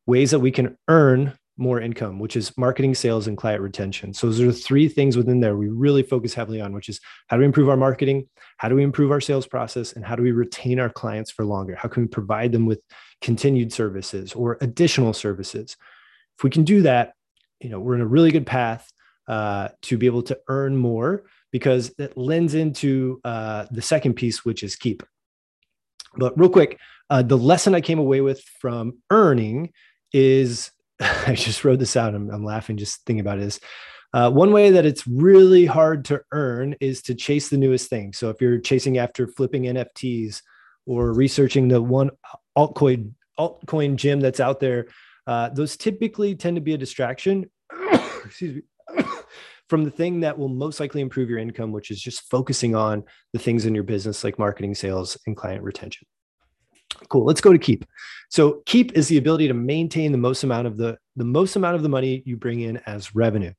ways 0.07 0.31
that 0.33 0.41
we 0.41 0.51
can 0.51 0.77
earn 0.89 1.35
more 1.57 1.81
income, 1.81 2.19
which 2.19 2.37
is 2.37 2.57
marketing, 2.57 2.95
sales, 2.95 3.27
and 3.27 3.37
client 3.37 3.61
retention. 3.61 4.15
So 4.15 4.29
those 4.29 4.41
are 4.41 4.53
three 4.53 4.89
things 4.89 5.17
within 5.17 5.41
there 5.41 5.57
we 5.57 5.69
really 5.69 6.03
focus 6.03 6.33
heavily 6.33 6.61
on, 6.61 6.73
which 6.73 6.89
is 6.89 7.01
how 7.27 7.37
do 7.37 7.41
we 7.41 7.47
improve 7.47 7.69
our 7.69 7.77
marketing, 7.77 8.29
how 8.59 8.69
do 8.69 8.77
we 8.77 8.85
improve 8.85 9.11
our 9.11 9.21
sales 9.21 9.47
process, 9.47 9.93
and 9.93 10.05
how 10.05 10.15
do 10.15 10.23
we 10.23 10.33
retain 10.33 10.79
our 10.79 10.89
clients 10.89 11.31
for 11.31 11.45
longer? 11.45 11.75
How 11.75 11.89
can 11.89 12.05
we 12.05 12.09
provide 12.09 12.53
them 12.53 12.65
with 12.65 12.81
continued 13.21 13.73
services 13.73 14.33
or 14.35 14.57
additional 14.61 15.13
services? 15.13 15.77
If 16.37 16.45
we 16.45 16.51
can 16.51 16.63
do 16.63 16.83
that, 16.83 17.15
you 17.61 17.71
know, 17.71 17.81
we're 17.81 17.97
in 17.97 18.01
a 18.01 18.07
really 18.07 18.31
good 18.31 18.47
path 18.47 18.91
uh, 19.27 19.69
to 19.83 19.99
be 19.99 20.07
able 20.07 20.23
to 20.23 20.39
earn 20.49 20.77
more 20.77 21.25
because 21.51 21.93
it 21.99 22.17
lends 22.17 22.55
into 22.55 23.21
uh, 23.25 23.67
the 23.71 23.83
second 23.83 24.15
piece, 24.15 24.45
which 24.45 24.63
is 24.63 24.77
keep. 24.77 25.03
But 26.17 26.39
real 26.39 26.51
quick, 26.51 26.79
uh, 27.11 27.23
the 27.23 27.39
lesson 27.39 27.75
I 27.75 27.81
came 27.81 27.99
away 27.99 28.21
with 28.21 28.43
from 28.61 28.99
earning 29.11 29.73
is 30.13 30.71
I 31.01 31.35
just 31.35 31.65
wrote 31.65 31.79
this 31.79 31.97
out. 31.97 32.15
I'm, 32.15 32.31
I'm 32.31 32.45
laughing 32.45 32.77
just 32.77 33.05
thinking 33.05 33.21
about 33.21 33.39
it. 33.39 33.45
Is 33.45 33.61
uh, 34.15 34.31
one 34.31 34.53
way 34.53 34.71
that 34.71 34.87
it's 34.87 35.07
really 35.07 35.67
hard 35.67 36.05
to 36.07 36.23
earn 36.33 36.75
is 36.81 37.03
to 37.03 37.15
chase 37.15 37.49
the 37.49 37.59
newest 37.59 37.91
thing. 37.91 38.13
So 38.13 38.31
if 38.31 38.41
you're 38.41 38.59
chasing 38.59 38.99
after 38.99 39.27
flipping 39.27 39.65
NFTs 39.65 40.43
or 40.87 41.13
researching 41.13 41.69
the 41.69 41.81
one 41.81 42.11
altcoin 42.57 43.13
altcoin 43.39 43.97
gem 43.97 44.21
that's 44.21 44.41
out 44.41 44.61
there, 44.61 44.89
uh, 45.27 45.51
those 45.51 45.77
typically 45.77 46.35
tend 46.35 46.57
to 46.57 46.63
be 46.63 46.75
a 46.75 46.79
distraction. 46.79 47.49
excuse 48.25 48.57
me, 48.57 48.63
from 49.69 49.85
the 49.85 49.91
thing 49.91 50.21
that 50.21 50.39
will 50.39 50.49
most 50.49 50.81
likely 50.81 51.01
improve 51.01 51.29
your 51.29 51.39
income, 51.39 51.73
which 51.73 51.91
is 51.91 52.01
just 52.01 52.29
focusing 52.31 52.75
on 52.75 53.05
the 53.33 53.39
things 53.39 53.67
in 53.67 53.75
your 53.75 53.85
business 53.85 54.25
like 54.25 54.39
marketing, 54.39 54.75
sales, 54.75 55.19
and 55.27 55.37
client 55.37 55.63
retention. 55.63 56.07
Cool. 57.09 57.25
Let's 57.25 57.41
go 57.41 57.53
to 57.53 57.59
keep. 57.59 57.85
So 58.31 58.63
keep 58.67 58.93
is 58.93 59.09
the 59.09 59.19
ability 59.19 59.49
to 59.49 59.55
maintain 59.55 60.11
the 60.13 60.19
most 60.19 60.43
amount 60.43 60.67
of 60.67 60.77
the 60.77 60.97
the 61.17 61.25
most 61.25 61.57
amount 61.57 61.77
of 61.77 61.83
the 61.83 61.89
money 61.89 62.23
you 62.25 62.37
bring 62.37 62.61
in 62.61 62.79
as 62.87 63.15
revenue. 63.15 63.53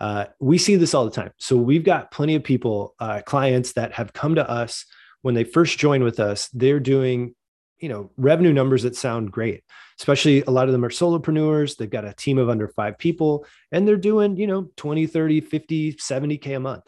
Uh, 0.00 0.26
we 0.40 0.58
see 0.58 0.76
this 0.76 0.94
all 0.94 1.04
the 1.04 1.10
time. 1.10 1.30
So 1.38 1.56
we've 1.56 1.84
got 1.84 2.10
plenty 2.10 2.34
of 2.34 2.42
people, 2.42 2.94
uh, 2.98 3.22
clients 3.24 3.74
that 3.74 3.92
have 3.92 4.12
come 4.12 4.34
to 4.34 4.50
us 4.50 4.84
when 5.22 5.34
they 5.34 5.44
first 5.44 5.78
join 5.78 6.02
with 6.02 6.18
us. 6.18 6.48
They're 6.48 6.80
doing, 6.80 7.34
you 7.82 7.88
know, 7.88 8.10
revenue 8.16 8.52
numbers 8.52 8.84
that 8.84 8.96
sound 8.96 9.32
great. 9.32 9.64
Especially 9.98 10.42
a 10.42 10.50
lot 10.50 10.68
of 10.68 10.72
them 10.72 10.84
are 10.84 10.90
solopreneurs. 10.90 11.76
They've 11.76 11.90
got 11.90 12.06
a 12.06 12.14
team 12.14 12.38
of 12.38 12.48
under 12.48 12.68
five 12.68 12.96
people, 12.96 13.44
and 13.72 13.86
they're 13.86 13.96
doing, 13.96 14.36
you 14.36 14.46
know, 14.46 14.70
20, 14.76 15.06
30, 15.06 15.40
50, 15.40 15.94
70k 15.94 16.56
a 16.56 16.60
month. 16.60 16.84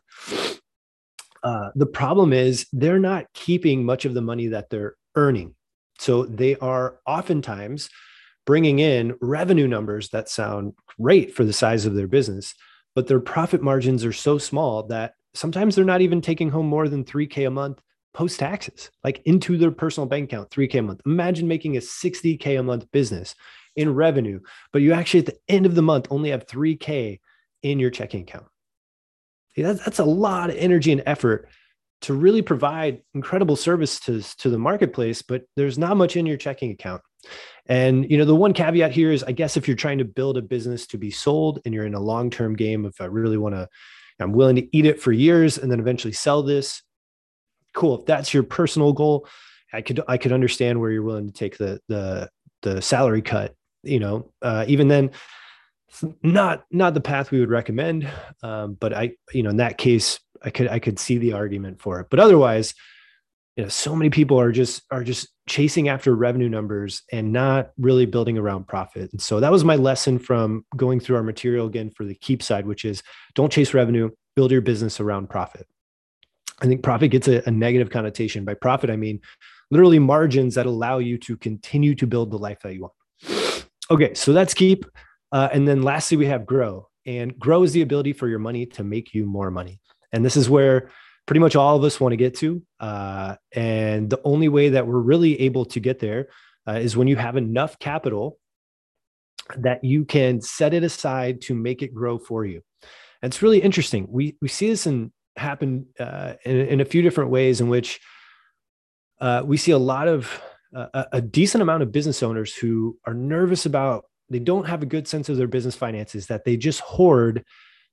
Uh, 1.43 1.71
the 1.75 1.87
problem 1.87 2.33
is 2.33 2.67
they're 2.73 2.99
not 2.99 3.27
keeping 3.35 3.85
much 3.85 4.05
of 4.05 4.15
the 4.15 4.23
money 4.23 4.47
that 4.47 4.71
they're 4.71 4.95
earning. 5.17 5.55
So 5.99 6.25
they 6.25 6.57
are 6.57 6.99
oftentimes 7.07 7.91
bringing 8.47 8.79
in 8.79 9.17
revenue 9.21 9.69
numbers 9.69 10.09
that 10.11 10.29
sound 10.29 10.75
great 10.99 11.35
for 11.35 11.45
the 11.45 11.53
size 11.53 11.87
of 11.87 11.95
their 11.95 12.07
business, 12.07 12.55
but 12.95 13.07
their 13.07 13.21
profit 13.21 13.63
margins 13.63 14.05
are 14.05 14.13
so 14.13 14.39
small 14.39 14.85
that 14.85 15.15
sometimes 15.35 15.75
they're 15.75 15.85
not 15.85 16.01
even 16.01 16.21
taking 16.21 16.51
home 16.51 16.67
more 16.67 16.89
than 16.89 17.05
3K 17.05 17.47
a 17.47 17.51
month 17.51 17.81
post 18.15 18.39
taxes, 18.39 18.91
like 19.03 19.21
into 19.27 19.59
their 19.59 19.71
personal 19.71 20.07
bank 20.07 20.33
account, 20.33 20.49
3K 20.51 20.79
a 20.79 20.83
month. 20.83 21.01
Imagine 21.05 21.47
making 21.47 21.77
a 21.77 21.81
60K 21.81 22.59
a 22.59 22.63
month 22.63 22.91
business 22.93 23.35
in 23.77 23.95
revenue, 23.95 24.41
but 24.73 24.83
you 24.83 24.93
actually 24.93 25.21
at 25.21 25.27
the 25.27 25.39
end 25.49 25.67
of 25.67 25.75
the 25.75 25.83
month 25.83 26.07
only 26.11 26.31
have 26.31 26.47
3K 26.47 27.21
in 27.63 27.79
your 27.79 27.91
checking 27.91 28.23
account. 28.23 28.47
That's, 29.57 29.85
that's 29.85 29.99
a 29.99 30.05
lot 30.05 30.51
of 30.51 30.57
energy 30.57 30.93
and 30.93 31.03
effort 31.07 31.49
to 32.03 32.15
really 32.15 32.43
provide 32.43 33.03
incredible 33.15 33.57
service 33.57 33.99
to, 34.01 34.23
to 34.39 34.51
the 34.51 34.59
marketplace, 34.59 35.23
but 35.23 35.45
there's 35.57 35.79
not 35.79 35.97
much 35.97 36.17
in 36.17 36.27
your 36.27 36.37
checking 36.37 36.71
account. 36.71 37.03
And 37.67 38.09
you 38.11 38.19
know, 38.19 38.25
the 38.25 38.35
one 38.35 38.53
caveat 38.53 38.93
here 38.93 39.11
is 39.11 39.25
I 39.25 39.33
guess 39.33 39.57
if 39.57 39.67
you're 39.67 39.77
trying 39.77 39.99
to 39.99 40.05
build 40.05 40.37
a 40.37 40.43
business 40.43 40.87
to 40.89 40.99
be 40.99 41.11
sold 41.11 41.61
and 41.65 41.73
you're 41.73 41.87
in 41.87 41.95
a 41.95 42.01
long-term 42.01 42.57
game, 42.57 42.85
if 42.85 43.01
I 43.01 43.07
really 43.07 43.39
want 43.39 43.55
to, 43.55 43.69
I'm 44.21 44.33
willing 44.33 44.57
to 44.57 44.77
eat 44.77 44.87
it 44.87 45.01
for 45.01 45.13
years 45.13 45.59
and 45.59 45.73
then 45.73 45.81
eventually 45.81 46.13
sell 46.13 46.43
this, 46.43 46.83
cool. 47.75 48.01
If 48.01 48.07
that's 48.07 48.33
your 48.33 48.43
personal 48.43 48.93
goal, 48.93 49.27
I 49.73 49.83
could 49.83 50.01
I 50.09 50.17
could 50.17 50.33
understand 50.33 50.81
where 50.81 50.91
you're 50.91 51.03
willing 51.03 51.27
to 51.27 51.33
take 51.33 51.59
the 51.59 51.81
the 51.89 52.31
the 52.63 52.81
salary 52.81 53.23
cut. 53.23 53.55
You 53.83 54.01
know, 54.01 54.33
uh, 54.41 54.65
even 54.67 54.89
then, 54.89 55.11
not 56.23 56.65
not 56.71 56.95
the 56.95 57.01
path 57.01 57.31
we 57.31 57.41
would 57.41 57.51
recommend. 57.51 58.09
Um, 58.43 58.75
but 58.75 58.95
I, 58.95 59.13
you 59.33 59.43
know, 59.43 59.51
in 59.51 59.59
that 59.59 59.79
case, 59.79 60.21
I 60.43 60.51
could 60.51 60.69
I 60.69 60.79
could 60.79 60.99
see 60.99 61.19
the 61.19 61.33
argument 61.33 61.81
for 61.81 62.01
it. 62.01 62.07
But 62.11 62.21
otherwise, 62.21 62.75
you 63.57 63.63
know, 63.63 63.69
so 63.69 63.95
many 63.95 64.11
people 64.11 64.41
are 64.41 64.53
just 64.53 64.83
are 64.91 65.05
just 65.05 65.29
chasing 65.49 65.89
after 65.89 66.15
revenue 66.15 66.49
numbers 66.49 67.03
and 67.13 67.33
not 67.33 67.71
really 67.79 68.07
building 68.07 68.39
around 68.39 68.67
profit. 68.67 69.13
And 69.13 69.21
so 69.21 69.41
that 69.41 69.53
was 69.53 69.65
my 69.65 69.77
lesson 69.77 70.19
from 70.19 70.65
going 70.77 71.01
through 71.01 71.17
our 71.17 71.23
material 71.23 71.67
again 71.67 71.91
for 71.91 72.05
the 72.05 72.15
keep 72.15 72.43
side, 72.43 72.67
which 72.67 72.85
is 72.85 73.03
don't 73.35 73.53
chase 73.53 73.75
revenue, 73.75 74.11
build 74.35 74.51
your 74.51 74.61
business 74.61 75.01
around 75.01 75.29
profit. 75.29 75.67
I 76.61 76.67
think 76.67 76.83
profit 76.83 77.11
gets 77.11 77.29
a, 77.29 77.43
a 77.47 77.51
negative 77.51 77.91
connotation. 77.91 78.45
By 78.45 78.55
profit, 78.55 78.91
I 78.91 78.97
mean 78.97 79.21
literally 79.71 79.99
margins 79.99 80.55
that 80.55 80.67
allow 80.67 80.99
you 80.99 81.19
to 81.19 81.37
continue 81.37 81.95
to 81.97 82.07
build 82.07 82.31
the 82.31 82.39
life 82.39 82.61
that 82.63 82.75
you 82.75 82.83
want. 82.83 83.67
Okay, 83.91 84.15
so 84.15 84.33
that's 84.33 84.55
keep. 84.55 84.85
Uh, 85.33 85.49
and 85.53 85.67
then 85.67 85.83
lastly, 85.83 86.17
we 86.17 86.27
have 86.27 86.47
grow. 86.47 86.89
And 87.07 87.39
grow 87.39 87.65
is 87.65 87.73
the 87.73 87.83
ability 87.83 88.13
for 88.13 88.29
your 88.29 88.39
money 88.39 88.67
to 88.67 88.85
make 88.85 89.15
you 89.15 89.27
more 89.27 89.51
money. 89.51 89.81
And 90.13 90.25
this 90.25 90.37
is 90.37 90.49
where 90.49 90.91
pretty 91.27 91.41
much 91.41 91.57
all 91.57 91.77
of 91.77 91.85
us 91.85 92.01
want 92.01 92.13
to 92.13 92.17
get 92.17 92.37
to. 92.37 92.63
Uh, 92.81 93.37
and 93.53 94.09
the 94.09 94.21
only 94.25 94.49
way 94.49 94.71
that 94.71 94.87
we're 94.87 95.01
really 95.01 95.41
able 95.41 95.65
to 95.67 95.81
get 95.81 95.99
there 95.99 96.29
uh, 96.69 96.73
is 96.73 96.97
when 96.97 97.09
you 97.09 97.17
have 97.17 97.37
enough 97.37 97.79
capital 97.79 98.39
that 99.59 99.85
you 99.85 100.05
can 100.05 100.41
set 100.41 100.73
it 100.73 100.85
aside 100.85 101.43
to 101.43 101.55
make 101.55 101.83
it 101.83 101.93
grow 101.93 102.19
for 102.19 102.45
you. 102.45 102.63
And 103.21 103.31
it's 103.33 103.43
really 103.43 103.61
interesting. 103.61 104.07
We 104.09 104.37
we 104.41 104.49
see 104.49 104.69
this 104.69 104.87
in 104.87 105.13
happen 105.37 105.87
uh, 105.99 106.35
in, 106.45 106.57
in, 106.57 106.81
a 106.81 106.85
few 106.85 107.03
different 107.03 107.31
ways 107.31 107.61
in 107.61 107.69
which 107.69 108.01
uh, 109.21 109.43
we 109.45 109.57
see 109.57 109.73
a 109.73 109.79
lot 109.79 110.09
of 110.09 110.41
uh, 110.75 111.05
a 111.13 111.21
decent 111.21 111.63
amount 111.63 111.83
of 111.83 111.93
business 111.93 112.23
owners 112.23 112.55
who 112.55 112.99
are 113.05 113.15
nervous 113.15 113.67
about 113.67 114.07
they 114.31 114.39
don't 114.39 114.67
have 114.67 114.83
a 114.83 114.87
good 114.87 115.07
sense 115.07 115.29
of 115.29 115.37
their 115.37 115.47
business 115.47 115.75
finances 115.75 116.27
that 116.27 116.45
they 116.45 116.57
just 116.57 116.81
hoard 116.81 117.45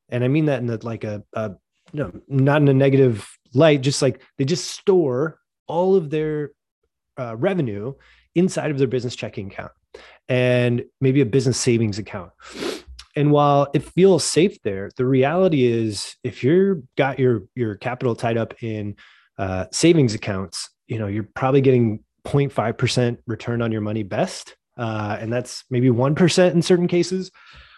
and 0.09 0.23
i 0.23 0.27
mean 0.27 0.45
that 0.45 0.59
in 0.59 0.67
the, 0.67 0.83
like 0.85 1.03
a, 1.03 1.23
a 1.33 1.51
no, 1.93 2.11
not 2.27 2.61
in 2.61 2.67
a 2.67 2.73
negative 2.73 3.27
light, 3.53 3.81
just 3.81 4.01
like 4.01 4.21
they 4.37 4.45
just 4.45 4.71
store 4.71 5.39
all 5.67 5.95
of 5.95 6.09
their 6.09 6.51
uh, 7.19 7.35
revenue 7.35 7.93
inside 8.35 8.71
of 8.71 8.77
their 8.77 8.87
business 8.87 9.15
checking 9.15 9.47
account 9.47 9.71
and 10.29 10.85
maybe 11.01 11.21
a 11.21 11.25
business 11.25 11.57
savings 11.57 11.99
account. 11.99 12.31
And 13.15 13.31
while 13.31 13.67
it 13.73 13.83
feels 13.83 14.23
safe 14.23 14.61
there, 14.63 14.89
the 14.95 15.05
reality 15.05 15.65
is 15.65 16.15
if 16.23 16.43
you're 16.43 16.81
got 16.97 17.19
your 17.19 17.43
your 17.55 17.75
capital 17.75 18.15
tied 18.15 18.37
up 18.37 18.61
in 18.63 18.95
uh, 19.37 19.65
savings 19.71 20.13
accounts, 20.13 20.69
you 20.87 20.99
know 20.99 21.07
you're 21.07 21.27
probably 21.35 21.61
getting 21.61 22.03
0.5% 22.25 23.17
return 23.25 23.61
on 23.61 23.71
your 23.71 23.81
money 23.81 24.03
best, 24.03 24.55
uh, 24.77 25.17
and 25.19 25.31
that's 25.31 25.63
maybe 25.69 25.89
one 25.89 26.15
percent 26.15 26.55
in 26.55 26.61
certain 26.61 26.87
cases. 26.87 27.31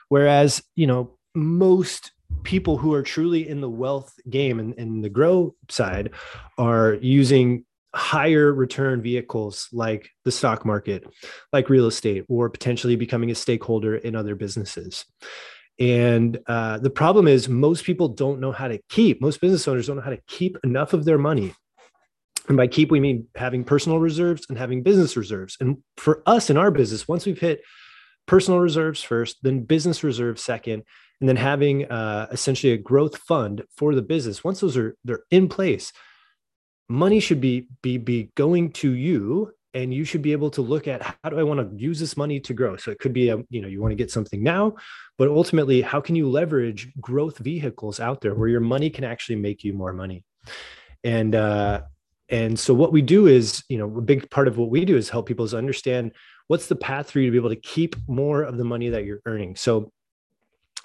Whereas 0.10 0.62
you 0.75 0.88
know 0.88 1.18
most 1.36 2.12
people 2.44 2.78
who 2.78 2.94
are 2.94 3.04
truly 3.04 3.48
in 3.48 3.62
the 3.62 3.70
wealth 3.70 4.13
game 4.30 4.60
and, 4.60 4.74
and 4.78 5.04
the 5.04 5.10
grow 5.10 5.56
side 5.70 6.12
are 6.58 6.96
using 6.96 7.63
higher 7.95 8.51
return 8.53 9.01
vehicles 9.01 9.67
like 9.71 10.09
the 10.25 10.31
stock 10.31 10.65
market, 10.65 11.05
like 11.51 11.69
real 11.69 11.88
estate, 11.88 12.25
or 12.27 12.50
potentially 12.50 12.95
becoming 12.95 13.31
a 13.31 13.35
stakeholder 13.35 13.95
in 13.95 14.15
other 14.15 14.35
businesses. 14.35 15.05
And 15.79 16.39
uh, 16.47 16.79
the 16.79 16.89
problem 16.89 17.27
is, 17.27 17.50
most 17.50 17.83
people 17.83 18.07
don't 18.07 18.39
know 18.39 18.51
how 18.51 18.67
to 18.67 18.79
keep, 18.89 19.21
most 19.21 19.41
business 19.41 19.67
owners 19.67 19.88
don't 19.88 19.97
know 19.97 20.01
how 20.03 20.09
to 20.12 20.21
keep 20.27 20.57
enough 20.63 20.93
of 20.93 21.05
their 21.05 21.17
money. 21.17 21.53
And 22.47 22.57
by 22.57 22.67
keep, 22.67 22.91
we 22.91 23.00
mean 23.00 23.27
having 23.35 23.63
personal 23.63 24.00
reserves 24.00 24.45
and 24.50 24.57
having 24.57 24.83
business 24.83 25.15
reserves. 25.15 25.57
And 25.59 25.77
for 25.97 26.21
us 26.25 26.50
in 26.50 26.57
our 26.57 26.71
business, 26.71 27.07
once 27.07 27.25
we've 27.25 27.39
hit 27.39 27.62
personal 28.27 28.59
reserves 28.59 29.01
first, 29.01 29.38
then 29.43 29.63
business 29.63 30.03
reserves 30.03 30.43
second, 30.43 30.83
and 31.19 31.29
then 31.29 31.38
having 31.38 31.85
uh, 31.85 32.27
essentially 32.31 32.73
a 32.73 32.77
growth 32.77 33.17
fund 33.17 33.63
for 33.77 33.95
the 33.95 34.01
business 34.01 34.43
once 34.43 34.59
those 34.59 34.75
are 34.75 34.97
they're 35.05 35.23
in 35.31 35.47
place 35.47 35.93
money 36.90 37.20
should 37.20 37.42
be 37.42 37.68
be 37.82 37.98
be 37.98 38.32
going 38.36 38.72
to 38.72 38.92
you 38.92 39.54
and 39.74 39.92
you 39.94 40.06
should 40.06 40.22
be 40.22 40.32
able 40.32 40.52
to 40.52 40.62
look 40.62 40.88
at 40.88 41.02
how 41.02 41.30
do 41.30 41.40
i 41.40 41.44
want 41.44 41.60
to 41.60 41.84
use 41.84 42.00
this 42.00 42.16
money 42.16 42.40
to 42.40 42.54
grow? 42.54 42.75
So 42.78 42.92
it 42.92 43.00
could 43.00 43.13
be 43.13 43.30
a 43.30 43.38
you 43.50 43.62
know 43.62 43.68
you 43.68 43.82
want 43.82 43.92
to 43.92 43.96
get 43.96 44.12
something 44.12 44.44
now 44.44 44.75
but 45.18 45.28
ultimately 45.28 45.82
how 45.82 46.02
can 46.02 46.16
you 46.16 46.30
leverage 46.30 46.92
growth 47.00 47.38
vehicles 47.40 48.00
out 48.00 48.22
there 48.22 48.36
where 48.36 48.50
your 48.50 48.62
money 48.62 48.90
can 48.90 49.04
actually 49.04 49.38
make 49.38 49.63
you 49.63 49.74
more 49.74 49.94
money? 49.94 50.24
And 51.04 51.36
uh 51.36 51.82
and 52.30 52.58
so 52.58 52.74
what 52.74 52.92
we 52.92 53.02
do 53.02 53.28
is 53.28 53.63
you 53.70 53.78
know 53.78 53.98
a 53.98 54.02
big 54.02 54.30
part 54.30 54.48
of 54.48 54.58
what 54.58 54.70
we 54.70 54.86
do 54.86 54.98
is 54.98 55.10
help 55.10 55.28
people 55.28 55.46
is 55.46 55.54
understand 55.54 56.12
what's 56.48 56.68
the 56.68 56.75
path 56.75 57.12
for 57.12 57.20
you 57.20 57.28
to 57.28 57.32
be 57.32 57.38
able 57.38 57.50
to 57.50 57.56
keep 57.56 57.96
more 58.08 58.44
of 58.44 58.58
the 58.58 58.63
money 58.63 58.90
that 58.90 59.06
you're 59.06 59.22
earning. 59.25 59.56
So 59.56 59.92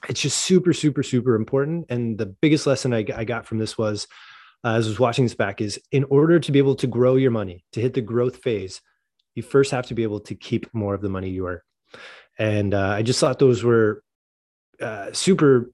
it's 0.09 0.21
just 0.21 0.39
super, 0.39 0.73
super, 0.73 1.03
super 1.03 1.35
important. 1.35 1.87
And 1.89 2.17
the 2.17 2.27
biggest 2.27 2.67
lesson 2.67 2.95
I, 2.95 3.05
I 3.15 3.25
got 3.25 3.47
from 3.47 3.59
this 3.59 3.77
was, 3.77 4.07
uh, 4.65 4.75
as 4.75 4.87
I 4.87 4.91
was 4.91 5.01
watching 5.01 5.25
this 5.25 5.35
back, 5.35 5.61
is 5.61 5.81
in 5.93 6.05
order 6.05 6.39
to 6.39 6.53
be 6.53 6.59
able 6.59 6.77
to 6.77 6.87
grow 6.87 7.17
your 7.17 7.31
money, 7.31 7.65
to 7.73 7.81
hit 7.81 7.95
the 7.95 8.01
growth 8.01 8.37
phase, 8.39 8.81
you 9.35 9.43
first 9.43 9.71
have 9.71 9.87
to 9.87 9.95
be 9.95 10.03
able 10.03 10.21
to 10.21 10.35
keep 10.35 10.73
more 10.75 10.95
of 10.95 11.01
the 11.01 11.09
money 11.09 11.31
you 11.31 11.47
earn. 11.47 11.61
And 12.39 12.75
uh, 12.75 12.89
I 12.89 13.03
just 13.03 13.21
thought 13.21 13.39
those 13.39 13.63
were 13.63 14.03
uh, 14.81 15.13
super 15.13 15.71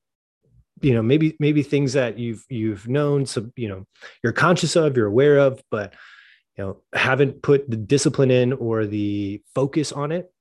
you 0.80 0.92
know 0.92 1.02
maybe 1.02 1.36
maybe 1.38 1.62
things 1.62 1.92
that 1.92 2.18
you've 2.18 2.44
you've 2.48 2.88
known 2.88 3.26
so 3.26 3.50
you 3.56 3.68
know 3.68 3.86
you're 4.22 4.32
conscious 4.32 4.76
of 4.76 4.96
you're 4.96 5.06
aware 5.06 5.38
of 5.38 5.62
but 5.70 5.94
you 6.56 6.64
know 6.64 6.80
haven't 6.92 7.42
put 7.42 7.70
the 7.70 7.76
discipline 7.76 8.30
in 8.30 8.52
or 8.52 8.84
the 8.84 9.40
focus 9.54 9.92
on 9.92 10.10
it 10.10 10.32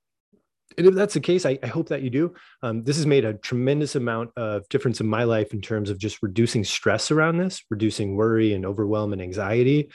and 0.78 0.88
if 0.88 0.94
that's 0.94 1.14
the 1.14 1.20
case, 1.20 1.46
I, 1.46 1.58
I 1.64 1.68
hope 1.68 1.90
that 1.90 2.02
you 2.02 2.10
do. 2.10 2.34
Um, 2.62 2.84
this 2.84 2.98
has 2.98 3.06
made 3.06 3.26
a 3.26 3.34
tremendous 3.34 3.96
amount 3.96 4.32
of 4.36 4.68
difference 4.70 5.02
in 5.02 5.08
my 5.08 5.24
life 5.24 5.54
in 5.54 5.62
terms 5.62 5.90
of 5.90 5.98
just 5.98 6.22
reducing 6.22 6.64
stress 6.64 7.12
around 7.12 7.38
this, 7.38 7.64
reducing 7.70 8.16
worry 8.16 8.54
and 8.54 8.66
overwhelm 8.66 9.14
and 9.14 9.22
anxiety. 9.22 9.92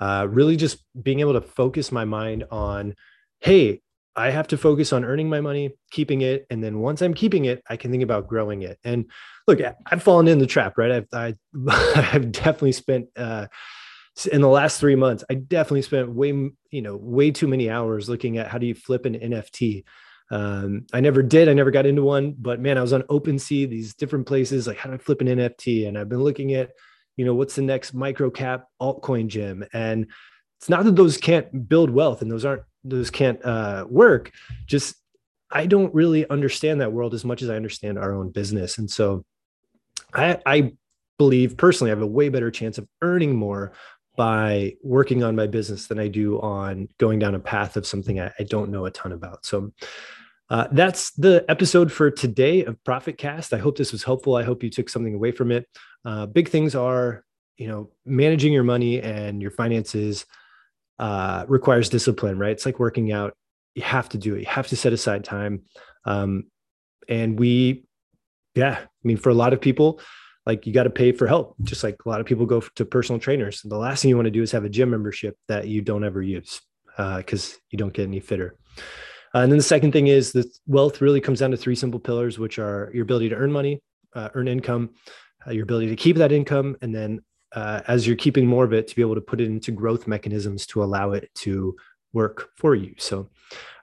Uh, 0.00 0.26
really, 0.30 0.56
just 0.56 0.84
being 1.00 1.20
able 1.20 1.32
to 1.32 1.40
focus 1.40 1.90
my 1.90 2.04
mind 2.04 2.44
on, 2.50 2.94
hey, 3.40 3.80
I 4.14 4.30
have 4.30 4.48
to 4.48 4.58
focus 4.58 4.92
on 4.92 5.04
earning 5.04 5.28
my 5.28 5.40
money, 5.40 5.70
keeping 5.92 6.22
it, 6.22 6.46
and 6.50 6.62
then 6.62 6.80
once 6.80 7.02
I'm 7.02 7.14
keeping 7.14 7.44
it, 7.44 7.62
I 7.68 7.76
can 7.76 7.92
think 7.92 8.02
about 8.02 8.26
growing 8.26 8.62
it. 8.62 8.78
And 8.82 9.10
look, 9.46 9.60
I've 9.86 10.02
fallen 10.02 10.26
in 10.26 10.40
the 10.40 10.46
trap, 10.46 10.76
right? 10.76 10.90
I've 10.90 11.06
I, 11.12 11.34
have 11.94 12.32
definitely 12.32 12.72
spent 12.72 13.06
uh, 13.16 13.46
in 14.32 14.40
the 14.40 14.48
last 14.48 14.80
three 14.80 14.96
months. 14.96 15.22
I 15.30 15.34
definitely 15.34 15.82
spent 15.82 16.10
way 16.10 16.30
you 16.30 16.82
know 16.82 16.96
way 16.96 17.30
too 17.30 17.46
many 17.46 17.70
hours 17.70 18.08
looking 18.08 18.38
at 18.38 18.48
how 18.48 18.58
do 18.58 18.66
you 18.66 18.74
flip 18.74 19.06
an 19.06 19.14
NFT 19.14 19.84
Um, 20.30 20.86
I 20.92 21.00
never 21.00 21.22
did. 21.22 21.48
I 21.48 21.54
never 21.54 21.70
got 21.70 21.86
into 21.86 22.02
one, 22.02 22.34
but 22.38 22.60
man, 22.60 22.76
I 22.76 22.82
was 22.82 22.92
on 22.92 23.02
OpenSea, 23.02 23.68
these 23.68 23.94
different 23.94 24.26
places. 24.26 24.66
Like, 24.66 24.76
how 24.76 24.90
do 24.90 24.94
I 24.94 24.98
flip 24.98 25.20
an 25.20 25.28
NFT? 25.28 25.88
And 25.88 25.98
I've 25.98 26.08
been 26.08 26.22
looking 26.22 26.54
at, 26.54 26.70
you 27.16 27.24
know, 27.24 27.34
what's 27.34 27.54
the 27.54 27.62
next 27.62 27.94
micro 27.94 28.30
cap 28.30 28.66
altcoin 28.80 29.28
gem? 29.28 29.64
And 29.72 30.06
it's 30.58 30.68
not 30.68 30.84
that 30.84 30.96
those 30.96 31.16
can't 31.16 31.68
build 31.68 31.90
wealth 31.90 32.20
and 32.22 32.30
those 32.30 32.44
aren't 32.44 32.62
those 32.84 33.10
can't 33.10 33.42
uh, 33.44 33.86
work. 33.88 34.32
Just 34.66 34.96
I 35.50 35.66
don't 35.66 35.94
really 35.94 36.28
understand 36.28 36.80
that 36.80 36.92
world 36.92 37.14
as 37.14 37.24
much 37.24 37.42
as 37.42 37.50
I 37.50 37.56
understand 37.56 37.98
our 37.98 38.14
own 38.14 38.30
business, 38.30 38.78
and 38.78 38.90
so 38.90 39.24
I, 40.12 40.38
I 40.44 40.72
believe 41.18 41.56
personally 41.56 41.90
I 41.90 41.94
have 41.94 42.02
a 42.02 42.06
way 42.06 42.28
better 42.28 42.50
chance 42.50 42.78
of 42.78 42.88
earning 43.02 43.34
more 43.34 43.72
by 44.16 44.74
working 44.82 45.22
on 45.22 45.36
my 45.36 45.46
business 45.46 45.86
than 45.86 45.98
I 45.98 46.08
do 46.08 46.40
on 46.40 46.88
going 46.98 47.18
down 47.18 47.34
a 47.34 47.40
path 47.40 47.76
of 47.76 47.86
something 47.86 48.18
I, 48.20 48.32
I 48.38 48.42
don't 48.42 48.70
know 48.70 48.84
a 48.86 48.90
ton 48.90 49.12
about. 49.12 49.46
So 49.46 49.72
uh, 50.50 50.68
that's 50.72 51.10
the 51.12 51.44
episode 51.48 51.92
for 51.92 52.10
today 52.10 52.64
of 52.64 52.82
Profit 52.84 53.18
Cast. 53.18 53.52
I 53.52 53.58
hope 53.58 53.76
this 53.76 53.92
was 53.92 54.02
helpful. 54.02 54.36
I 54.36 54.44
hope 54.44 54.62
you 54.62 54.70
took 54.70 54.88
something 54.88 55.14
away 55.14 55.32
from 55.32 55.52
it. 55.52 55.66
Uh, 56.04 56.26
big 56.26 56.48
things 56.48 56.74
are, 56.74 57.24
you 57.56 57.68
know, 57.68 57.90
managing 58.06 58.52
your 58.52 58.64
money 58.64 59.02
and 59.02 59.42
your 59.42 59.50
finances 59.50 60.24
uh, 60.98 61.44
requires 61.48 61.88
discipline, 61.88 62.38
right? 62.38 62.52
It's 62.52 62.64
like 62.66 62.78
working 62.78 63.12
out. 63.12 63.36
You 63.74 63.82
have 63.82 64.08
to 64.10 64.18
do 64.18 64.34
it. 64.36 64.40
You 64.40 64.46
have 64.46 64.68
to 64.68 64.76
set 64.76 64.92
aside 64.92 65.24
time. 65.24 65.64
Um, 66.04 66.44
and 67.08 67.38
we, 67.38 67.84
yeah, 68.54 68.78
I 68.80 68.88
mean, 69.04 69.18
for 69.18 69.30
a 69.30 69.34
lot 69.34 69.52
of 69.52 69.60
people, 69.60 70.00
like 70.48 70.66
you 70.66 70.72
got 70.72 70.84
to 70.84 70.90
pay 70.90 71.12
for 71.12 71.26
help 71.26 71.54
just 71.62 71.84
like 71.84 71.96
a 72.04 72.08
lot 72.08 72.20
of 72.20 72.26
people 72.26 72.46
go 72.46 72.60
to 72.60 72.84
personal 72.86 73.20
trainers 73.20 73.60
the 73.62 73.76
last 73.76 74.00
thing 74.00 74.08
you 74.08 74.16
want 74.16 74.24
to 74.24 74.30
do 74.30 74.42
is 74.42 74.50
have 74.50 74.64
a 74.64 74.68
gym 74.68 74.88
membership 74.90 75.36
that 75.46 75.68
you 75.68 75.82
don't 75.82 76.04
ever 76.04 76.22
use 76.22 76.62
because 76.96 77.52
uh, 77.52 77.56
you 77.70 77.76
don't 77.76 77.92
get 77.92 78.04
any 78.04 78.18
fitter 78.18 78.56
uh, 79.34 79.38
and 79.38 79.52
then 79.52 79.58
the 79.58 79.64
second 79.64 79.92
thing 79.92 80.06
is 80.06 80.32
that 80.32 80.46
wealth 80.66 81.00
really 81.00 81.20
comes 81.20 81.40
down 81.40 81.50
to 81.50 81.56
three 81.56 81.74
simple 81.74 82.00
pillars 82.00 82.38
which 82.38 82.58
are 82.58 82.90
your 82.94 83.02
ability 83.02 83.28
to 83.28 83.36
earn 83.36 83.52
money 83.52 83.80
uh, 84.14 84.28
earn 84.34 84.48
income 84.48 84.90
uh, 85.46 85.50
your 85.50 85.62
ability 85.62 85.88
to 85.88 85.96
keep 85.96 86.16
that 86.16 86.32
income 86.32 86.76
and 86.82 86.94
then 86.94 87.20
uh, 87.52 87.80
as 87.88 88.06
you're 88.06 88.16
keeping 88.16 88.46
more 88.46 88.64
of 88.64 88.72
it 88.72 88.88
to 88.88 88.96
be 88.96 89.02
able 89.02 89.14
to 89.14 89.20
put 89.20 89.40
it 89.40 89.46
into 89.46 89.72
growth 89.72 90.06
mechanisms 90.06 90.66
to 90.66 90.82
allow 90.82 91.12
it 91.12 91.30
to 91.34 91.74
work 92.12 92.50
for 92.56 92.74
you. 92.74 92.94
So 92.98 93.28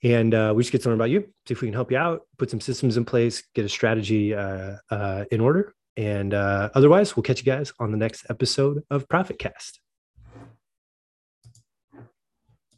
And 0.04 0.34
uh, 0.34 0.54
we 0.56 0.64
just 0.64 0.72
get 0.72 0.84
to 0.84 0.90
learn 0.90 0.98
about 0.98 1.10
you, 1.10 1.22
see 1.48 1.54
if 1.54 1.62
we 1.62 1.68
can 1.68 1.74
help 1.74 1.92
you 1.92 1.98
out, 1.98 2.22
put 2.38 2.52
some 2.52 2.62
systems 2.62 2.98
in 2.98 3.06
place, 3.06 3.42
get 3.56 3.66
a 3.66 3.70
strategy 3.70 4.34
uh, 4.36 4.76
uh, 4.92 5.26
in 5.32 5.42
order, 5.42 5.74
and 5.98 6.36
uh, 6.36 6.70
otherwise, 6.76 7.16
we'll 7.16 7.24
catch 7.24 7.40
you 7.40 7.46
guys 7.46 7.74
on 7.80 7.92
the 7.92 7.98
next 7.98 8.28
episode 8.30 8.84
of 8.92 9.10
Profit 9.10 9.40
Cast. 9.40 9.80